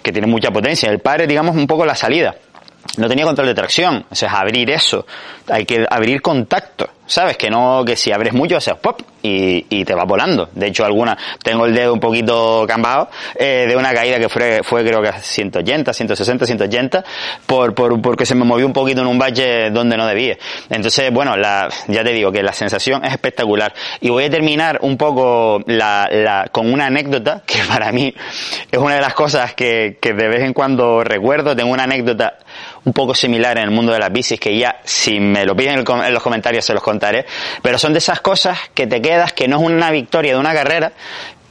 que 0.00 0.12
tiene 0.12 0.28
mucha 0.28 0.52
potencia, 0.52 0.88
el 0.88 1.00
par 1.00 1.22
es, 1.22 1.28
digamos, 1.28 1.56
un 1.56 1.66
poco 1.66 1.84
la 1.84 1.96
salida 1.96 2.36
no 2.98 3.08
tenía 3.08 3.24
control 3.24 3.48
de 3.48 3.54
tracción. 3.54 4.04
O 4.10 4.14
sea, 4.14 4.32
abrir 4.32 4.70
eso. 4.70 5.06
Hay 5.48 5.64
que 5.64 5.86
abrir 5.88 6.20
contacto. 6.20 6.88
¿Sabes? 7.06 7.36
Que 7.36 7.50
no, 7.50 7.84
que 7.84 7.96
si 7.96 8.12
abres 8.12 8.32
mucho, 8.32 8.56
o 8.56 8.60
sea, 8.60 8.74
pop, 8.74 9.00
y, 9.22 9.66
y 9.68 9.84
te 9.84 9.94
va 9.94 10.04
volando. 10.04 10.48
De 10.52 10.66
hecho, 10.66 10.84
alguna, 10.84 11.16
tengo 11.42 11.66
el 11.66 11.74
dedo 11.74 11.92
un 11.92 12.00
poquito 12.00 12.64
cambado 12.66 13.08
eh, 13.34 13.66
de 13.68 13.76
una 13.76 13.92
caída 13.92 14.18
que 14.18 14.28
fue, 14.28 14.60
fue 14.62 14.84
creo 14.84 15.00
que 15.00 15.08
a 15.08 15.20
180, 15.20 15.92
160, 15.92 16.46
180, 16.46 17.04
por, 17.46 17.74
por, 17.74 18.00
porque 18.00 18.26
se 18.26 18.34
me 18.34 18.44
movió 18.44 18.66
un 18.66 18.72
poquito 18.72 19.00
en 19.00 19.06
un 19.06 19.18
valle 19.18 19.70
donde 19.70 19.96
no 19.96 20.06
debía. 20.06 20.36
Entonces, 20.68 21.12
bueno, 21.12 21.36
la, 21.36 21.68
ya 21.88 22.02
te 22.04 22.12
digo 22.12 22.32
que 22.32 22.42
la 22.42 22.52
sensación 22.52 23.04
es 23.04 23.12
espectacular. 23.12 23.72
Y 24.00 24.10
voy 24.10 24.24
a 24.24 24.30
terminar 24.30 24.78
un 24.82 24.96
poco 24.96 25.60
la, 25.66 26.08
la, 26.10 26.48
con 26.50 26.72
una 26.72 26.86
anécdota 26.86 27.42
que 27.46 27.58
para 27.68 27.92
mí 27.92 28.14
es 28.70 28.78
una 28.78 28.96
de 28.96 29.00
las 29.00 29.14
cosas 29.14 29.54
que, 29.54 29.98
que 30.00 30.12
de 30.12 30.28
vez 30.28 30.42
en 30.42 30.52
cuando 30.52 31.04
recuerdo. 31.04 31.54
Tengo 31.54 31.72
una 31.72 31.84
anécdota 31.84 32.38
un 32.84 32.92
poco 32.92 33.14
similar 33.14 33.58
en 33.58 33.64
el 33.64 33.70
mundo 33.70 33.92
de 33.92 33.98
las 33.98 34.12
bicis 34.12 34.40
que 34.40 34.56
ya, 34.56 34.80
si 34.84 35.20
me 35.20 35.44
lo 35.44 35.54
piden 35.54 35.84
en 35.86 36.14
los 36.14 36.22
comentarios, 36.22 36.64
se 36.64 36.74
los 36.74 36.82
contaré. 36.82 37.26
Pero 37.62 37.78
son 37.78 37.92
de 37.92 37.98
esas 37.98 38.20
cosas 38.20 38.58
que 38.74 38.86
te 38.86 39.00
quedas, 39.00 39.32
que 39.32 39.48
no 39.48 39.58
es 39.58 39.62
una 39.62 39.90
victoria 39.90 40.34
de 40.34 40.40
una 40.40 40.52
carrera, 40.52 40.92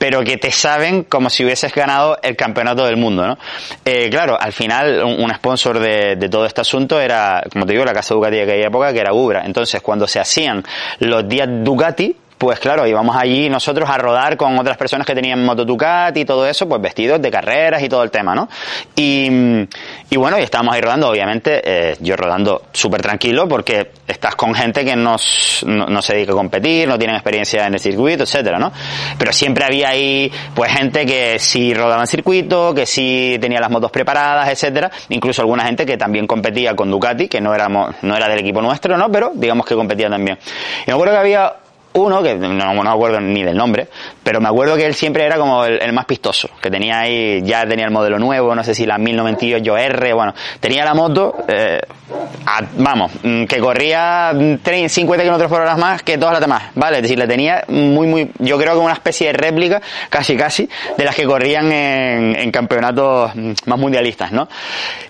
pero 0.01 0.23
que 0.23 0.37
te 0.37 0.51
saben 0.51 1.03
como 1.03 1.29
si 1.29 1.45
hubieses 1.45 1.73
ganado 1.75 2.17
el 2.23 2.35
campeonato 2.35 2.85
del 2.85 2.97
mundo, 2.97 3.27
¿no? 3.27 3.37
Eh, 3.85 4.09
claro, 4.09 4.35
al 4.39 4.51
final 4.51 5.03
un, 5.03 5.31
sponsor 5.31 5.77
de, 5.77 6.15
de, 6.15 6.27
todo 6.27 6.47
este 6.47 6.61
asunto 6.61 6.99
era, 6.99 7.43
como 7.53 7.67
te 7.67 7.73
digo, 7.73 7.85
la 7.85 7.93
casa 7.93 8.15
Ducati 8.15 8.37
de 8.37 8.41
aquella 8.41 8.67
época, 8.67 8.91
que 8.93 8.99
era 8.99 9.13
Ubra. 9.13 9.43
Entonces, 9.45 9.79
cuando 9.81 10.07
se 10.07 10.19
hacían 10.19 10.63
los 10.97 11.29
días 11.29 11.47
Ducati, 11.63 12.15
pues 12.41 12.59
claro, 12.59 12.87
íbamos 12.87 13.15
allí 13.15 13.51
nosotros 13.51 13.87
a 13.87 13.99
rodar 13.99 14.35
con 14.35 14.57
otras 14.57 14.75
personas 14.75 15.05
que 15.05 15.13
tenían 15.13 15.45
Moto 15.45 15.63
Ducati 15.63 16.21
y 16.21 16.25
todo 16.25 16.47
eso, 16.47 16.67
pues 16.67 16.81
vestidos 16.81 17.21
de 17.21 17.29
carreras 17.29 17.83
y 17.83 17.87
todo 17.87 18.01
el 18.01 18.09
tema, 18.09 18.33
¿no? 18.33 18.49
Y, 18.95 19.29
y 20.09 20.17
bueno, 20.17 20.39
y 20.39 20.41
estábamos 20.41 20.73
ahí 20.73 20.81
rodando, 20.81 21.07
obviamente, 21.07 21.61
eh, 21.63 21.97
yo 21.99 22.15
rodando 22.15 22.63
súper 22.71 22.99
tranquilo 23.03 23.47
porque 23.47 23.91
estás 24.07 24.33
con 24.33 24.55
gente 24.55 24.83
que 24.83 24.95
no, 24.95 25.17
no, 25.67 26.01
se 26.01 26.15
dedica 26.15 26.31
a 26.31 26.35
competir, 26.35 26.87
no 26.87 26.97
tienen 26.97 27.15
experiencia 27.15 27.67
en 27.67 27.75
el 27.75 27.79
circuito, 27.79 28.23
etcétera, 28.23 28.57
¿no? 28.57 28.71
Pero 29.19 29.31
siempre 29.31 29.63
había 29.63 29.89
ahí, 29.89 30.31
pues 30.55 30.71
gente 30.71 31.05
que 31.05 31.37
sí 31.37 31.75
rodaba 31.75 32.01
en 32.01 32.07
circuito, 32.07 32.73
que 32.73 32.87
sí 32.87 33.37
tenía 33.39 33.59
las 33.59 33.69
motos 33.69 33.91
preparadas, 33.91 34.49
etcétera, 34.49 34.89
incluso 35.09 35.43
alguna 35.43 35.63
gente 35.65 35.85
que 35.85 35.95
también 35.95 36.25
competía 36.25 36.75
con 36.75 36.89
Ducati, 36.89 37.27
que 37.27 37.39
no 37.39 37.53
éramos, 37.53 37.97
no 38.01 38.17
era 38.17 38.27
del 38.27 38.39
equipo 38.39 38.63
nuestro, 38.63 38.97
¿no? 38.97 39.11
Pero 39.11 39.31
digamos 39.35 39.63
que 39.63 39.75
competía 39.75 40.09
también. 40.09 40.39
Y 40.87 40.89
me 40.89 40.93
acuerdo 40.93 41.13
que 41.13 41.19
había 41.19 41.60
uno, 41.93 42.23
que 42.23 42.35
no, 42.35 42.53
no, 42.53 42.83
me 42.83 42.89
acuerdo 42.89 43.19
ni 43.19 43.43
del 43.43 43.57
nombre, 43.57 43.87
pero 44.23 44.39
me 44.39 44.47
acuerdo 44.47 44.75
que 44.75 44.85
él 44.85 44.93
siempre 44.93 45.25
era 45.25 45.37
como 45.37 45.65
el, 45.65 45.91
más 45.93 46.05
pistoso, 46.05 46.49
que 46.61 46.69
tenía 46.69 46.99
ahí, 46.99 47.41
ya 47.43 47.65
tenía 47.67 47.85
el 47.85 47.91
modelo 47.91 48.17
nuevo, 48.17 48.55
no 48.55 48.63
sé 48.63 48.73
si 48.73 48.85
la 48.85 48.97
1098 48.97 49.77
R, 49.77 50.13
bueno, 50.13 50.33
tenía 50.59 50.85
la 50.85 50.93
moto, 50.93 51.35
eh, 51.47 51.81
vamos, 52.77 53.11
mm, 53.23 53.45
que 53.45 53.59
corría 53.59 54.31
30, 54.63 54.89
50 54.89 55.23
kilómetros 55.23 55.49
por 55.51 55.61
hora 55.61 55.75
más 55.75 56.03
que 56.03 56.17
todas 56.17 56.33
las 56.33 56.41
demás, 56.41 56.63
¿vale? 56.75 56.97
Es 56.97 57.03
decir, 57.03 57.19
le 57.19 57.27
tenía 57.27 57.63
muy, 57.67 58.07
muy, 58.07 58.31
yo 58.39 58.57
creo 58.57 58.73
que 58.73 58.79
una 58.79 58.93
especie 58.93 59.27
de 59.27 59.33
réplica, 59.33 59.81
casi, 60.09 60.37
casi, 60.37 60.69
de 60.97 61.03
las 61.03 61.15
que 61.15 61.25
corrían 61.25 61.71
en, 61.71 62.35
en 62.35 62.51
campeonatos 62.51 63.31
más 63.65 63.79
mundialistas, 63.79 64.31
¿no? 64.31 64.47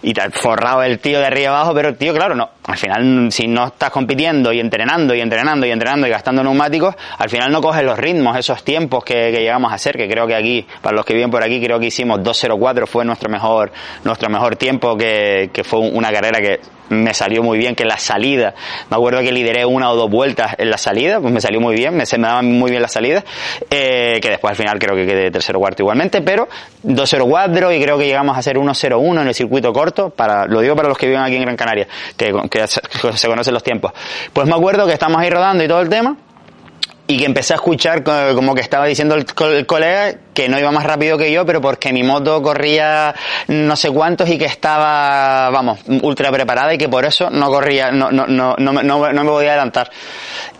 Y 0.01 0.13
tal, 0.13 0.31
forrado 0.31 0.83
el 0.83 0.99
tío 0.99 1.19
de 1.19 1.25
arriba 1.27 1.49
abajo, 1.49 1.73
pero 1.73 1.93
tío, 1.95 2.13
claro, 2.13 2.35
no, 2.35 2.49
al 2.63 2.77
final, 2.77 3.31
si 3.31 3.47
no 3.47 3.67
estás 3.67 3.89
compitiendo 3.89 4.53
y 4.53 4.59
entrenando 4.59 5.15
y 5.15 5.21
entrenando 5.21 5.65
y 5.65 5.71
entrenando 5.71 6.07
y 6.07 6.09
gastando 6.09 6.43
neumáticos, 6.43 6.95
al 7.17 7.29
final 7.29 7.51
no 7.51 7.61
coges 7.61 7.83
los 7.83 7.97
ritmos, 7.97 8.37
esos 8.37 8.63
tiempos 8.63 9.03
que, 9.03 9.31
llegamos 9.31 9.71
a 9.71 9.75
hacer, 9.75 9.97
que 9.97 10.07
creo 10.07 10.27
que 10.27 10.35
aquí, 10.35 10.67
para 10.81 10.95
los 10.95 11.05
que 11.05 11.13
viven 11.13 11.31
por 11.31 11.43
aquí, 11.43 11.59
creo 11.59 11.79
que 11.79 11.87
hicimos 11.87 12.19
2.04, 12.19 12.85
fue 12.85 13.03
nuestro 13.03 13.29
mejor, 13.29 13.71
nuestro 14.03 14.29
mejor 14.29 14.55
tiempo, 14.55 14.95
que, 14.95 15.49
que 15.51 15.63
fue 15.63 15.79
una 15.79 16.11
carrera 16.11 16.39
que 16.39 16.59
me 16.89 17.13
salió 17.13 17.43
muy 17.43 17.57
bien, 17.57 17.75
que 17.75 17.85
la 17.85 17.97
salida, 17.97 18.53
me 18.89 18.97
acuerdo 18.97 19.21
que 19.21 19.31
lideré 19.31 19.65
una 19.65 19.89
o 19.91 19.95
dos 19.95 20.09
vueltas 20.09 20.55
en 20.57 20.69
la 20.69 20.77
salida, 20.77 21.19
pues 21.19 21.33
me 21.33 21.41
salió 21.41 21.59
muy 21.59 21.75
bien, 21.75 21.95
me, 21.95 22.05
se 22.05 22.17
me 22.17 22.27
daban 22.27 22.51
muy 22.51 22.71
bien 22.71 22.81
las 22.81 22.93
salidas, 22.93 23.23
eh, 23.69 24.19
que 24.21 24.29
después 24.29 24.51
al 24.51 24.57
final 24.57 24.79
creo 24.79 24.95
que 24.95 25.05
quedé 25.05 25.31
tercero 25.31 25.59
cuarto 25.59 25.83
igualmente, 25.83 26.21
pero 26.21 26.47
2-0-4 26.83 27.77
y 27.77 27.81
creo 27.81 27.97
que 27.97 28.05
llegamos 28.05 28.35
a 28.35 28.39
hacer 28.39 28.57
1-0-1 28.57 29.21
en 29.21 29.27
el 29.27 29.33
circuito 29.33 29.71
corto, 29.73 30.09
para, 30.09 30.45
lo 30.45 30.61
digo 30.61 30.75
para 30.75 30.89
los 30.89 30.97
que 30.97 31.07
viven 31.07 31.21
aquí 31.21 31.35
en 31.35 31.43
Gran 31.43 31.55
Canaria, 31.55 31.87
que, 32.17 32.33
que 32.49 32.67
se 32.67 33.27
conocen 33.27 33.53
los 33.53 33.63
tiempos. 33.63 33.91
Pues 34.33 34.47
me 34.47 34.55
acuerdo 34.55 34.85
que 34.85 34.93
estamos 34.93 35.21
ahí 35.21 35.29
rodando 35.29 35.63
y 35.63 35.67
todo 35.67 35.81
el 35.81 35.89
tema, 35.89 36.17
y 37.07 37.17
que 37.17 37.25
empecé 37.25 37.53
a 37.53 37.55
escuchar 37.57 38.03
como 38.03 38.55
que 38.55 38.61
estaba 38.61 38.85
diciendo 38.85 39.15
el, 39.15 39.65
colega 39.65 40.13
que 40.33 40.47
no 40.47 40.57
iba 40.57 40.71
más 40.71 40.85
rápido 40.85 41.17
que 41.17 41.31
yo, 41.31 41.45
pero 41.45 41.59
porque 41.59 41.91
mi 41.91 42.03
moto 42.03 42.41
corría 42.41 43.13
no 43.47 43.75
sé 43.75 43.89
cuántos 43.89 44.29
y 44.29 44.37
que 44.37 44.45
estaba, 44.45 45.49
vamos, 45.49 45.79
ultra 46.01 46.31
preparada 46.31 46.73
y 46.73 46.77
que 46.77 46.87
por 46.87 47.03
eso 47.03 47.29
no 47.29 47.47
corría, 47.47 47.91
no, 47.91 48.11
no, 48.11 48.27
no, 48.27 48.55
no, 48.57 48.71
no, 48.81 48.99
me 48.99 49.29
podía 49.29 49.49
adelantar. 49.51 49.91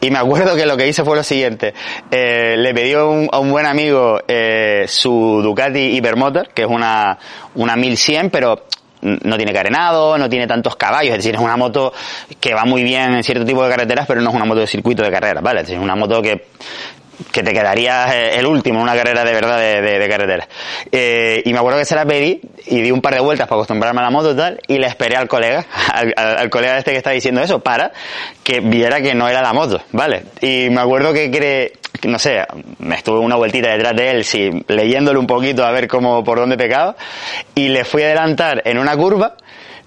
Y 0.01 0.11
me 0.11 0.19
acuerdo 0.19 0.55
que 0.55 0.65
lo 0.65 0.75
que 0.75 0.87
hice 0.87 1.03
fue 1.05 1.15
lo 1.15 1.23
siguiente, 1.23 1.73
eh, 2.09 2.55
le 2.57 2.73
pedí 2.73 2.93
a 2.93 3.05
un, 3.05 3.29
a 3.31 3.39
un 3.39 3.51
buen 3.51 3.65
amigo 3.65 4.19
eh, 4.27 4.85
su 4.87 5.41
Ducati 5.41 5.95
Hypermotor, 5.95 6.49
que 6.49 6.63
es 6.63 6.67
una, 6.67 7.17
una 7.55 7.75
1100, 7.75 8.29
pero 8.29 8.65
no 9.01 9.37
tiene 9.37 9.53
carenado, 9.53 10.17
no 10.17 10.29
tiene 10.29 10.47
tantos 10.47 10.75
caballos, 10.75 11.11
es 11.11 11.17
decir, 11.17 11.35
es 11.35 11.41
una 11.41 11.57
moto 11.57 11.93
que 12.39 12.53
va 12.53 12.65
muy 12.65 12.83
bien 12.83 13.13
en 13.13 13.23
cierto 13.23 13.45
tipo 13.45 13.63
de 13.63 13.69
carreteras, 13.69 14.05
pero 14.07 14.21
no 14.21 14.29
es 14.29 14.35
una 14.35 14.45
moto 14.45 14.59
de 14.59 14.67
circuito 14.67 15.03
de 15.03 15.11
carrera, 15.11 15.41
¿vale? 15.41 15.61
Es 15.61 15.69
una 15.71 15.95
moto 15.95 16.21
que 16.21 16.45
que 17.31 17.43
te 17.43 17.53
quedarías 17.53 18.13
eh, 18.13 18.39
el 18.39 18.45
último 18.47 18.79
en 18.79 18.83
una 18.83 18.95
carrera 18.95 19.23
de 19.23 19.33
verdad 19.33 19.59
de, 19.59 19.81
de, 19.81 20.09
carretera. 20.09 20.47
Eh, 20.91 21.41
y 21.45 21.53
me 21.53 21.59
acuerdo 21.59 21.79
que 21.79 21.85
se 21.85 21.95
la 21.95 22.05
pedí 22.05 22.41
y 22.65 22.81
di 22.81 22.91
un 22.91 23.01
par 23.01 23.13
de 23.13 23.19
vueltas 23.19 23.47
para 23.47 23.57
acostumbrarme 23.59 23.99
a 24.01 24.03
la 24.03 24.09
moto 24.09 24.31
y 24.31 24.35
tal, 24.35 24.59
y 24.67 24.77
le 24.77 24.87
esperé 24.87 25.15
al 25.15 25.27
colega, 25.27 25.65
al, 25.93 26.13
al, 26.15 26.49
colega 26.49 26.77
este 26.77 26.91
que 26.91 26.97
está 26.97 27.11
diciendo 27.11 27.41
eso, 27.41 27.59
para 27.59 27.91
que 28.43 28.59
viera 28.59 29.01
que 29.01 29.13
no 29.13 29.27
era 29.27 29.41
la 29.41 29.53
moto, 29.53 29.81
¿vale? 29.91 30.23
Y 30.41 30.69
me 30.69 30.81
acuerdo 30.81 31.13
que 31.13 31.29
cree, 31.29 31.73
no 32.03 32.19
sé, 32.19 32.45
me 32.79 32.95
estuve 32.95 33.19
una 33.19 33.35
vueltita 33.35 33.71
detrás 33.71 33.95
de 33.95 34.11
él, 34.11 34.23
sí, 34.23 34.49
leyéndole 34.67 35.19
un 35.19 35.27
poquito 35.27 35.65
a 35.65 35.71
ver 35.71 35.87
cómo, 35.87 36.23
por 36.23 36.39
dónde 36.39 36.57
pecaba, 36.57 36.95
y 37.55 37.69
le 37.69 37.83
fui 37.83 38.03
a 38.03 38.07
adelantar 38.07 38.61
en 38.65 38.77
una 38.77 38.95
curva, 38.95 39.35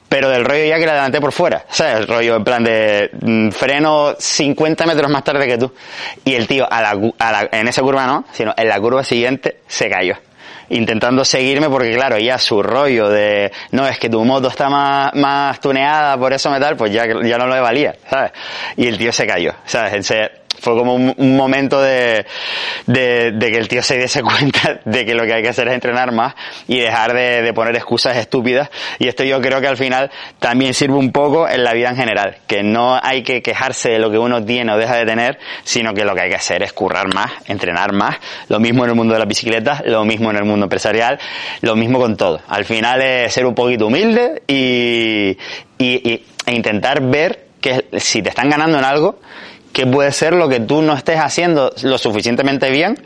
pero 0.09 0.28
del 0.28 0.44
rollo 0.44 0.64
ya 0.64 0.78
que 0.78 0.87
la 0.87 0.92
adelanté 0.92 1.21
por 1.21 1.33
fuera, 1.33 1.64
¿sabes? 1.68 1.97
El 1.97 2.06
rollo 2.06 2.37
en 2.37 2.44
plan 2.44 2.62
de 2.62 3.11
mm, 3.21 3.50
freno 3.50 4.14
50 4.18 4.87
metros 4.87 5.11
más 5.11 5.25
tarde 5.25 5.47
que 5.47 5.59
tú. 5.59 5.73
Y 6.25 6.35
el 6.35 6.47
tío, 6.47 6.68
a 6.71 6.94
en 7.50 7.66
esa 7.66 7.83
curva 7.83 8.06
no, 8.06 8.25
sino 8.33 8.54
en 8.56 8.68
la 8.68 8.78
curva 8.78 9.02
siguiente 9.02 9.62
se 9.66 9.88
cayó 9.88 10.16
intentando 10.68 11.25
seguirme 11.25 11.68
porque 11.68 11.94
claro, 11.94 12.18
ya 12.18 12.38
su 12.38 12.62
rollo 12.62 13.09
de, 13.09 13.52
no, 13.73 13.87
es 13.87 13.99
que 13.99 14.09
tu 14.09 14.25
moto 14.25 14.49
está 14.49 14.68
más, 14.68 15.14
más 15.14 15.61
tuneada 15.61 16.16
por 16.16 16.33
eso 16.33 16.50
metal, 16.50 16.76
pues 16.76 16.92
ya, 16.92 17.04
ya 17.06 17.38
no 17.38 17.47
lo 17.47 17.62
valía, 17.62 17.94
¿sabes? 18.09 18.33
Y 18.76 18.87
el 18.87 18.99
tío 18.99 19.12
se 19.12 19.26
cayó, 19.26 19.52
¿sabes? 19.64 20.11
Fue 20.61 20.76
como 20.76 20.94
un, 20.94 21.37
momento 21.37 21.80
de, 21.80 22.26
de, 22.87 23.32
de, 23.32 23.50
que 23.50 23.58
el 23.58 23.68
tío 23.68 23.82
se 23.82 23.99
diese 23.99 24.23
cuenta 24.23 24.80
de 24.84 25.04
que 25.04 25.14
lo 25.14 25.25
que 25.25 25.34
hay 25.34 25.42
que 25.42 25.49
hacer 25.49 25.68
es 25.68 25.75
entrenar 25.75 26.12
más 26.12 26.34
y 26.68 26.78
dejar 26.78 27.12
de, 27.12 27.42
de, 27.42 27.52
poner 27.52 27.75
excusas 27.76 28.16
estúpidas. 28.16 28.70
Y 28.99 29.08
esto 29.08 29.25
yo 29.25 29.40
creo 29.40 29.61
que 29.61 29.66
al 29.66 29.76
final 29.76 30.11
también 30.38 30.75
sirve 30.75 30.94
un 30.94 31.12
poco 31.12 31.49
en 31.49 31.64
la 31.64 31.73
vida 31.73 31.90
en 31.90 31.96
general, 31.96 32.38
que 32.46 32.62
no 32.62 32.99
hay 33.02 33.23
que 33.23 33.42
quejarse 33.42 33.90
de 33.90 33.99
lo 33.99 34.11
que 34.11 34.18
uno 34.18 34.44
tiene 34.44 34.73
o 34.73 34.76
deja 34.76 34.96
de 34.96 35.04
tener, 35.04 35.38
sino 35.64 35.92
que 35.94 36.04
lo 36.04 36.14
que 36.14 36.23
hay 36.23 36.30
que 36.30 36.37
hacer 36.37 36.62
es 36.62 36.73
currar 36.73 37.12
más, 37.12 37.30
entrenar 37.46 37.92
más. 37.92 38.16
Lo 38.49 38.61
mismo 38.61 38.84
en 38.84 38.90
el 38.90 38.96
mundo 38.96 39.14
de 39.14 39.18
las 39.18 39.28
bicicletas, 39.28 39.82
lo 39.87 40.04
mismo 40.04 40.30
en 40.30 40.37
el 40.37 40.44
mundo 40.44 40.64
empresarial, 40.64 41.18
lo 41.61 41.76
mismo 41.76 41.99
con 41.99 42.16
todo. 42.16 42.40
Al 42.49 42.64
final 42.64 43.02
es 43.02 43.32
ser 43.32 43.46
un 43.46 43.54
poquito 43.54 43.87
humilde 43.87 44.42
y, 44.46 45.37
y, 45.78 46.11
y 46.11 46.25
e 46.46 46.52
intentar 46.54 47.00
ver 47.02 47.46
que 47.61 47.87
si 47.96 48.23
te 48.23 48.28
están 48.28 48.50
ganando 48.50 48.78
en 48.78 48.84
algo, 48.84 49.18
qué 49.75 49.87
puede 49.87 50.12
ser 50.12 50.33
lo 50.33 50.49
que 50.49 50.61
tú 50.61 50.81
no 50.81 50.95
estés 50.95 51.19
haciendo 51.19 51.73
lo 51.83 51.99
suficientemente 51.99 52.71
bien 52.71 52.97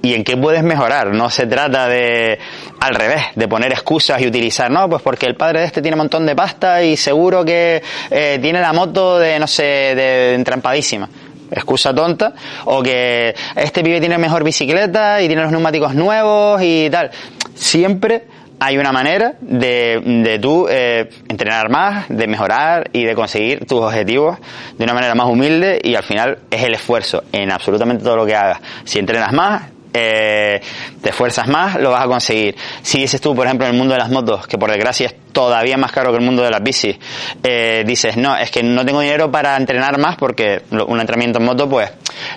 y 0.00 0.14
en 0.14 0.24
qué 0.24 0.36
puedes 0.36 0.62
mejorar. 0.62 1.08
No 1.08 1.28
se 1.28 1.46
trata 1.46 1.88
de, 1.88 2.38
al 2.80 2.94
revés, 2.94 3.22
de 3.34 3.48
poner 3.48 3.72
excusas 3.72 4.22
y 4.22 4.26
utilizar, 4.28 4.70
no, 4.70 4.88
pues 4.88 5.02
porque 5.02 5.26
el 5.26 5.34
padre 5.34 5.60
de 5.60 5.66
este 5.66 5.82
tiene 5.82 5.96
un 5.96 6.02
montón 6.02 6.24
de 6.24 6.34
pasta 6.34 6.82
y 6.82 6.96
seguro 6.96 7.44
que 7.44 7.82
eh, 8.10 8.38
tiene 8.40 8.60
la 8.60 8.72
moto 8.72 9.18
de, 9.18 9.38
no 9.38 9.46
sé, 9.46 9.62
de 9.62 10.34
entrampadísima 10.34 11.08
excusa 11.50 11.94
tonta, 11.94 12.32
o 12.64 12.82
que 12.82 13.34
este 13.56 13.82
pibe 13.82 14.00
tiene 14.00 14.16
mejor 14.16 14.42
bicicleta 14.42 15.20
y 15.20 15.26
tiene 15.26 15.42
los 15.42 15.52
neumáticos 15.52 15.94
nuevos 15.94 16.62
y 16.62 16.88
tal. 16.88 17.10
Siempre 17.54 18.24
hay 18.64 18.78
una 18.78 18.92
manera 18.92 19.34
de, 19.40 20.00
de 20.24 20.38
tú 20.38 20.68
eh, 20.70 21.10
entrenar 21.28 21.68
más, 21.68 22.08
de 22.08 22.28
mejorar 22.28 22.88
y 22.92 23.04
de 23.04 23.14
conseguir 23.14 23.66
tus 23.66 23.80
objetivos 23.80 24.38
de 24.78 24.84
una 24.84 24.94
manera 24.94 25.14
más 25.16 25.26
humilde 25.26 25.80
y 25.82 25.96
al 25.96 26.04
final 26.04 26.38
es 26.48 26.62
el 26.62 26.74
esfuerzo 26.74 27.24
en 27.32 27.50
absolutamente 27.50 28.04
todo 28.04 28.16
lo 28.16 28.24
que 28.24 28.36
hagas. 28.36 28.60
Si 28.84 29.00
entrenas 29.00 29.32
más, 29.32 29.62
eh, 29.92 30.60
te 31.00 31.10
esfuerzas 31.10 31.48
más, 31.48 31.80
lo 31.80 31.90
vas 31.90 32.04
a 32.04 32.06
conseguir. 32.06 32.56
Si 32.82 32.98
dices 32.98 33.20
tú, 33.20 33.34
por 33.34 33.46
ejemplo, 33.46 33.66
en 33.66 33.72
el 33.72 33.78
mundo 33.78 33.94
de 33.94 34.00
las 34.00 34.10
motos, 34.10 34.46
que 34.46 34.58
por 34.58 34.70
desgracia 34.70 35.06
es 35.06 35.14
todavía 35.32 35.76
más 35.76 35.92
caro 35.92 36.10
que 36.10 36.18
el 36.18 36.24
mundo 36.24 36.42
de 36.42 36.50
las 36.50 36.62
bicis, 36.62 36.96
eh, 37.42 37.82
dices, 37.86 38.16
no, 38.16 38.36
es 38.36 38.50
que 38.50 38.62
no 38.62 38.84
tengo 38.84 39.00
dinero 39.00 39.30
para 39.30 39.56
entrenar 39.56 39.98
más 39.98 40.16
porque 40.16 40.62
un 40.70 41.00
entrenamiento 41.00 41.38
en 41.38 41.44
moto, 41.44 41.68
pues 41.68 41.90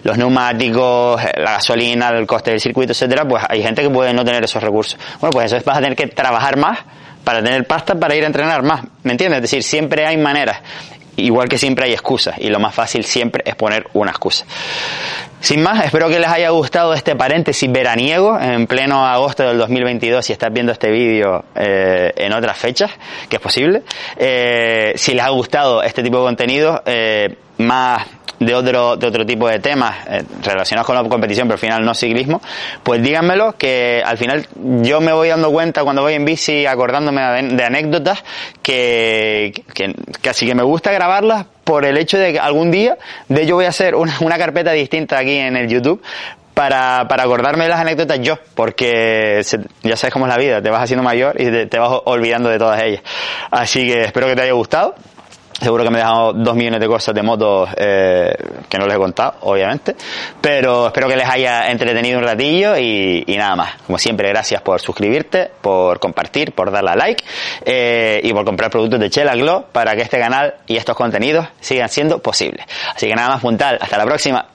los 0.04 0.18
neumáticos, 0.18 1.22
la 1.38 1.52
gasolina, 1.52 2.10
el 2.10 2.26
coste 2.28 2.52
del 2.52 2.60
circuito, 2.60 2.92
etcétera, 2.92 3.28
pues 3.28 3.44
hay 3.48 3.62
gente 3.62 3.82
que 3.82 3.90
puede 3.90 4.14
no 4.14 4.24
tener 4.24 4.44
esos 4.44 4.62
recursos. 4.62 5.00
Bueno, 5.20 5.32
pues 5.32 5.48
eso 5.48 5.58
es, 5.58 5.66
vas 5.66 5.78
a 5.78 5.82
tener 5.82 5.96
que 5.96 6.08
trabajar 6.08 6.58
más 6.58 6.80
para 7.24 7.44
tener 7.44 7.66
pasta 7.66 7.96
para 7.96 8.16
ir 8.16 8.24
a 8.24 8.28
entrenar 8.28 8.64
más, 8.64 8.84
¿me 9.04 9.12
entiendes? 9.12 9.38
Es 9.38 9.42
decir, 9.44 9.64
siempre 9.64 10.06
hay 10.06 10.18
maneras 10.18 10.62
igual 11.18 11.48
que 11.50 11.58
siempre 11.58 11.86
hay 11.86 11.94
excusas 11.94 12.36
y 12.40 12.50
lo 12.50 12.60
más 12.60 12.74
fácil 12.74 13.06
siempre 13.06 13.44
es 13.46 13.56
poner 13.56 13.88
una 13.94 14.12
excusa. 14.12 14.46
Sin 15.40 15.62
más, 15.62 15.86
espero 15.86 16.10
que 16.10 16.20
les 16.20 16.30
haya 16.30 16.50
gustado 16.50 16.94
este 16.94 17.16
paréntesis 17.16 17.72
veraniego 17.72 18.40
en 18.40 18.66
pleno 18.66 19.06
agosto 19.06 19.44
del 19.44 19.58
2022 19.60 20.26
si 20.26 20.34
estás 20.34 20.52
viendo 20.52 20.72
este 20.72 20.90
vídeo 20.90 21.46
eh, 21.54 22.12
en 22.16 22.34
otras 22.34 22.58
fechas, 22.58 22.90
que 23.30 23.36
es 23.36 23.42
posible. 23.42 23.84
Eh, 24.18 24.94
si 24.96 25.14
les 25.14 25.24
ha 25.24 25.30
gustado 25.30 25.84
este 25.84 26.02
tipo 26.02 26.18
de 26.18 26.24
contenido, 26.24 26.82
eh, 26.86 27.36
más 27.58 28.06
de 28.40 28.56
otro, 28.56 28.98
de 28.98 29.08
otro 29.08 29.26
tipo 29.26 29.48
de 29.48 29.60
temas 29.60 29.96
eh, 30.08 30.24
relacionados 30.44 30.86
con 30.86 30.96
la 30.96 31.04
competición, 31.04 31.48
pero 31.48 31.56
al 31.56 31.60
final 31.60 31.86
no 31.86 31.94
ciclismo, 31.94 32.42
pues 32.84 33.02
díganmelo, 33.02 33.58
que 33.58 34.02
al 34.06 34.18
final 34.18 34.48
yo 34.82 35.02
me 35.02 35.14
voy 35.14 35.30
dando 35.30 35.52
cuenta 35.52 35.84
cuando 35.84 36.02
voy 36.02 36.14
en 36.14 36.26
bici 36.26 36.66
acordándome 36.66 37.22
de, 37.22 37.64
anécdotas 37.64 38.24
que, 38.62 39.54
que 39.74 39.94
casi 40.22 40.46
que 40.46 40.56
me 40.56 40.64
gusta 40.64 40.92
grabarlas 40.92 41.46
por 41.64 41.86
el 41.86 41.98
hecho 41.98 42.18
de 42.18 42.34
que 42.34 42.40
algún 42.40 42.72
día 42.72 42.98
de 43.28 43.44
ello 43.44 43.56
voy 43.56 43.66
a 43.66 43.70
hacer 43.70 43.96
una, 43.96 44.16
una 44.22 44.38
carpeta 44.38 44.72
distinta 44.72 45.18
aquí 45.18 45.38
en 45.38 45.56
el 45.56 45.68
YouTube 45.68 46.02
para, 46.56 47.08
para 47.08 47.24
acordarme 47.24 47.66
de 47.66 47.70
las 47.70 47.80
anécdotas 47.82 48.20
yo, 48.22 48.40
porque 48.56 49.42
ya 49.84 49.96
sabes 49.98 50.14
cómo 50.14 50.26
es 50.26 50.32
la 50.32 50.38
vida, 50.38 50.62
te 50.62 50.70
vas 50.70 50.82
haciendo 50.82 51.04
mayor 51.04 51.40
y 51.40 51.52
te, 51.52 51.68
te 51.68 51.78
vas 51.78 51.92
olvidando 52.06 52.50
de 52.50 52.58
todas 52.58 52.82
ellas. 52.82 53.02
Así 53.52 53.86
que 53.86 54.02
espero 54.02 54.28
que 54.28 54.36
te 54.36 54.42
haya 54.42 54.54
gustado. 54.54 54.96
Seguro 55.62 55.86
que 55.86 55.90
me 55.90 55.98
he 55.98 56.02
dejado 56.02 56.34
dos 56.34 56.56
millones 56.56 56.82
de 56.82 56.88
cosas 56.88 57.16
de 57.16 57.24
motos 57.24 57.70
eh, 57.78 58.36
que 58.68 58.78
no 58.78 58.86
les 58.86 58.96
he 58.96 59.00
contado, 59.00 59.36
obviamente. 59.42 59.96
Pero 60.42 60.88
espero 60.88 61.08
que 61.08 61.16
les 61.16 61.28
haya 61.28 61.72
entretenido 61.72 62.20
un 62.20 62.26
ratillo 62.26 62.78
y, 62.78 63.24
nada 63.38 63.56
más. 63.56 63.76
Como 63.86 63.98
siempre, 63.98 64.28
gracias 64.30 64.62
por 64.62 64.82
suscribirte, 64.82 65.50
por 65.62 66.00
compartir, 66.00 66.52
por 66.52 66.72
darle 66.72 66.92
a 66.92 66.96
like 66.96 67.24
eh, 67.64 68.20
y 68.24 68.34
por 68.34 68.44
comprar 68.44 68.70
productos 68.70 69.00
de 69.00 69.10
Chela 69.10 69.36
Glow 69.36 69.66
para 69.72 69.96
que 69.96 70.02
este 70.02 70.20
canal 70.20 70.56
y 70.68 70.76
estos 70.76 70.96
contenidos 70.96 71.48
sigan 71.62 71.88
siendo 71.88 72.20
posibles. 72.20 72.66
Así 72.94 73.08
que 73.08 73.16
nada 73.16 73.30
más, 73.30 73.42
puntal. 73.42 73.78
Hasta 73.80 73.98
la 73.98 74.06
próxima. 74.06 74.46